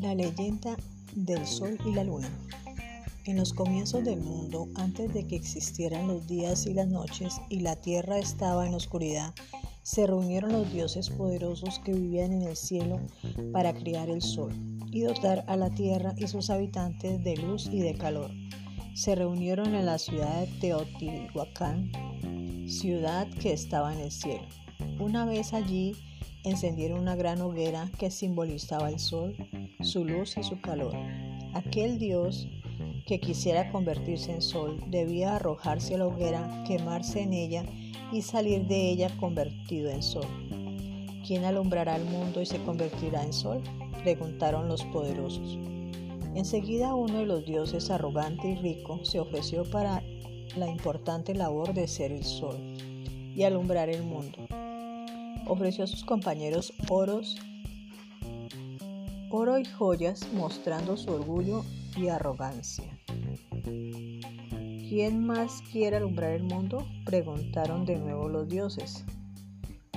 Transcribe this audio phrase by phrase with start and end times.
[0.00, 0.76] Leyenda
[1.14, 2.28] del Sol y la Luna.
[3.26, 7.60] En los comienzos del mundo, antes de que existieran los días y las noches y
[7.60, 9.34] la tierra estaba en oscuridad,
[9.82, 12.98] se reunieron los dioses poderosos que vivían en el cielo
[13.52, 14.52] para criar el sol
[14.90, 18.30] y dotar a la tierra y sus habitantes de luz y de calor.
[18.94, 21.92] Se reunieron en la ciudad de Teotihuacán,
[22.68, 24.48] ciudad que estaba en el cielo.
[24.98, 25.94] Una vez allí,
[26.44, 29.36] encendieron una gran hoguera que simbolizaba el sol,
[29.80, 30.94] su luz y su calor.
[31.54, 32.48] Aquel dios
[33.06, 37.64] que quisiera convertirse en sol debía arrojarse a la hoguera, quemarse en ella
[38.12, 40.26] y salir de ella convertido en sol.
[41.26, 43.62] ¿Quién alumbrará el mundo y se convertirá en sol?
[44.02, 45.58] preguntaron los poderosos.
[46.34, 50.02] Enseguida uno de los dioses arrogante y rico se ofreció para
[50.56, 52.56] la importante labor de ser el sol
[53.34, 54.38] y alumbrar el mundo
[55.50, 57.36] ofreció a sus compañeros oros,
[59.30, 61.64] oro y joyas mostrando su orgullo
[61.96, 62.96] y arrogancia.
[64.88, 66.86] ¿Quién más quiere alumbrar el mundo?
[67.04, 69.04] preguntaron de nuevo los dioses.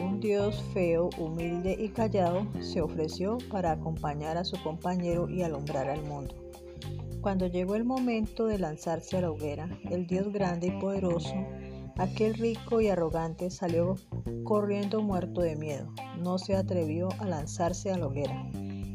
[0.02, 5.88] Un dios feo, humilde y callado se ofreció para acompañar a su compañero y alumbrar
[5.88, 6.36] al mundo.
[7.22, 11.34] Cuando llegó el momento de lanzarse a la hoguera, el dios grande y poderoso
[11.98, 13.96] Aquel rico y arrogante salió
[14.44, 15.94] corriendo muerto de miedo.
[16.20, 18.50] No se atrevió a lanzarse a la hoguera.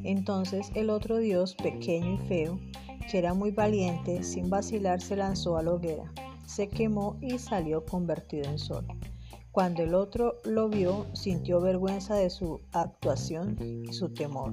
[0.04, 2.58] Entonces el otro dios, pequeño y feo,
[3.10, 6.12] que era muy valiente, sin vacilar se lanzó a la hoguera.
[6.46, 8.86] Se quemó y salió convertido en sol.
[9.52, 13.56] Cuando el otro lo vio, sintió vergüenza de su actuación
[13.88, 14.52] y su temor,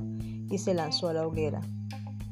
[0.49, 1.61] y se lanzó a la hoguera,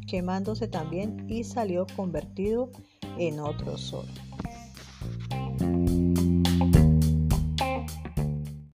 [0.08, 2.72] quemándose también y salió convertido
[3.18, 4.06] en otro sol.